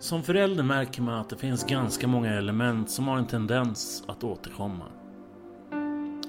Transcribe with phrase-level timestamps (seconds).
[0.00, 4.24] Som förälder märker man att det finns ganska många element som har en tendens att
[4.24, 4.84] återkomma.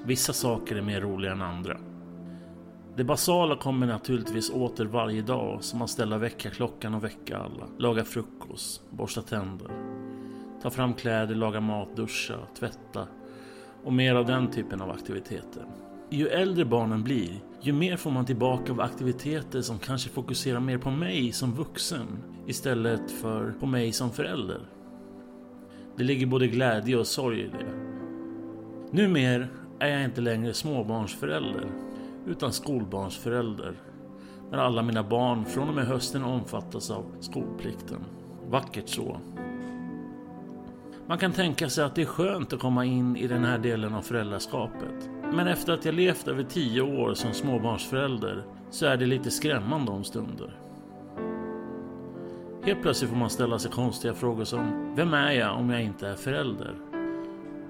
[0.04, 1.76] Vissa saker är mer roliga än andra.
[2.96, 7.66] Det basala kommer naturligtvis åter varje dag som att ställa väckarklockan och väcka alla.
[7.78, 9.68] Laga frukost, borsta tänder.
[10.62, 13.06] Ta fram kläder, laga mat, duscha, tvätta
[13.84, 15.64] och mer av den typen av aktiviteter.
[16.12, 20.78] Ju äldre barnen blir, ju mer får man tillbaka av aktiviteter som kanske fokuserar mer
[20.78, 22.06] på mig som vuxen
[22.46, 24.60] istället för på mig som förälder.
[25.96, 27.72] Det ligger både glädje och sorg i det.
[28.90, 31.66] Numer är jag inte längre småbarnsförälder
[32.26, 33.74] utan skolbarnsförälder.
[34.50, 38.04] När alla mina barn från och med hösten omfattas av skolplikten.
[38.48, 39.20] Vackert så.
[41.06, 43.94] Man kan tänka sig att det är skönt att komma in i den här delen
[43.94, 45.21] av föräldraskapet.
[45.34, 49.92] Men efter att jag levt över tio år som småbarnsförälder så är det lite skrämmande
[49.92, 50.56] om stunder.
[52.64, 56.08] Helt plötsligt får man ställa sig konstiga frågor som Vem är jag om jag inte
[56.08, 56.74] är förälder?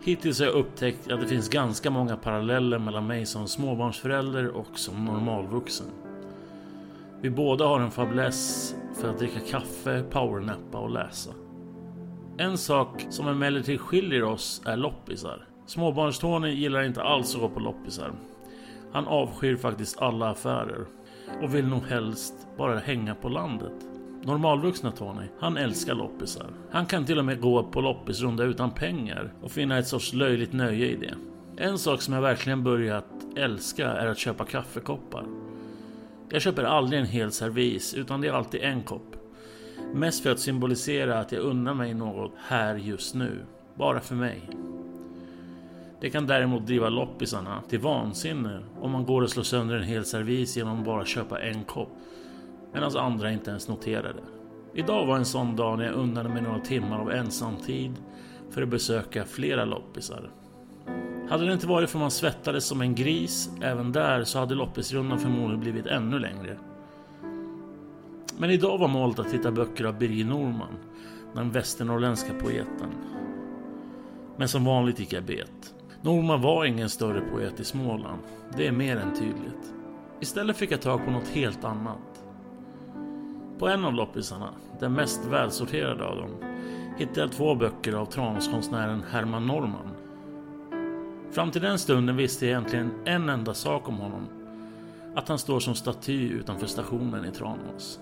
[0.04, 4.78] Hittills har jag upptäckt att det finns ganska många paralleller mellan mig som småbarnsförälder och
[4.78, 5.86] som normalvuxen.
[7.20, 11.30] Vi båda har en fäbless för att dricka kaffe, powernappa och läsa.
[12.38, 15.51] En sak som emellertid skiljer oss är loppisar.
[15.72, 18.12] Småbarns-Tony gillar inte alls att gå på loppisar.
[18.92, 20.86] Han avskyr faktiskt alla affärer
[21.42, 23.72] och vill nog helst bara hänga på landet.
[24.22, 26.46] Normalvuxna Tony, han älskar loppisar.
[26.70, 30.52] Han kan till och med gå på loppisrunda utan pengar och finna ett sorts löjligt
[30.52, 31.14] nöje i det.
[31.56, 33.06] En sak som jag verkligen börjat
[33.36, 35.24] älska är att köpa kaffekoppar.
[36.28, 39.16] Jag köper aldrig en hel servis utan det är alltid en kopp.
[39.94, 43.46] Mest för att symbolisera att jag unnar mig något här just nu.
[43.74, 44.48] Bara för mig.
[46.02, 50.04] Det kan däremot driva loppisarna till vansinne om man går och slår sönder en hel
[50.04, 51.88] servis genom att bara köpa en kopp.
[52.72, 54.22] Medan andra inte ens noterar det.
[54.80, 57.92] Idag var en sån dag när jag unnade mig några timmar av ensamtid
[58.50, 60.30] för att besöka flera loppisar.
[61.28, 64.54] Hade det inte varit för att man svettades som en gris även där så hade
[64.54, 66.58] loppisrundan förmodligen blivit ännu längre.
[68.38, 70.74] Men idag var målet att hitta böcker av Birger Norman,
[71.34, 72.90] den västernorrländska poeten.
[74.36, 75.74] Men som vanligt gick jag bet.
[76.04, 78.22] Norman var ingen större poet i Småland.
[78.56, 79.74] Det är mer än tydligt.
[80.20, 82.24] Istället fick jag tag på något helt annat.
[83.58, 84.48] På en av loppisarna,
[84.80, 86.30] den mest välsorterade av dem,
[86.98, 89.88] hittade jag två böcker av transkonstnären Herman Norman.
[91.30, 94.26] Fram till den stunden visste jag egentligen en enda sak om honom.
[95.14, 98.00] Att han står som staty utanför stationen i Tranås.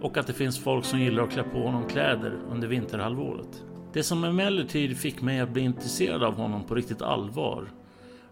[0.00, 3.64] Och att det finns folk som gillar att klä på honom kläder under vinterhalvåret.
[3.96, 7.70] Det som emellertid fick mig att bli intresserad av honom på riktigt allvar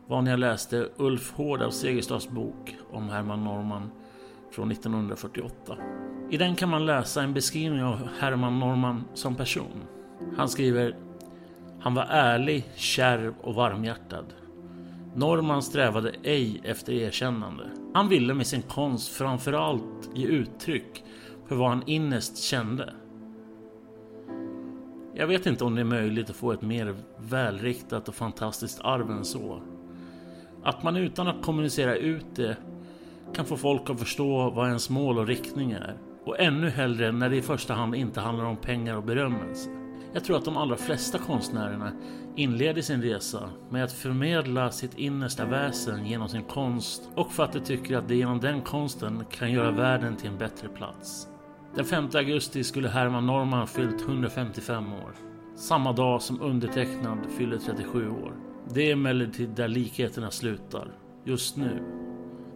[0.07, 3.91] var när jag läste Ulf Hård av Segerstads bok om Herman Norman
[4.51, 5.77] från 1948.
[6.31, 9.83] I den kan man läsa en beskrivning av Herman Norman som person.
[10.37, 10.97] Han skriver
[11.81, 14.27] Han var ärlig, kärv och varmhjärtad.
[15.15, 17.71] Norman strävade ej efter erkännande.
[17.95, 21.05] Han ville med sin konst framförallt ge uttryck
[21.49, 22.95] för vad han innerst kände.
[25.17, 29.11] Jag vet inte om det är möjligt att få ett mer välriktat och fantastiskt arv
[29.11, 29.63] än så.
[30.63, 32.56] Att man utan att kommunicera ut det
[33.35, 35.97] kan få folk att förstå vad ens mål och riktning är.
[36.25, 39.71] Och ännu hellre när det i första hand inte handlar om pengar och berömmelse.
[40.12, 41.93] Jag tror att de allra flesta konstnärerna
[42.37, 47.53] inleder sin resa med att förmedla sitt innersta väsen genom sin konst och för att
[47.53, 51.29] de tycker att de genom den konsten kan göra världen till en bättre plats.
[51.75, 55.15] Den 5 augusti skulle Herman Norman fyllt 155 år.
[55.56, 58.32] Samma dag som undertecknad fyller 37 år.
[58.75, 60.88] Det är emellertid där likheterna slutar.
[61.25, 61.82] Just nu.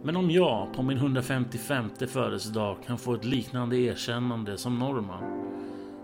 [0.03, 5.23] Men om jag på min 155 födelsedag kan få ett liknande erkännande som Norman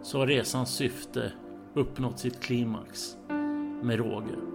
[0.02, 1.32] så har resans syfte
[1.74, 3.18] uppnått sitt klimax
[3.84, 4.55] med råge.